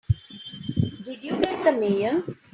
[1.03, 2.23] Did you get the Mayor?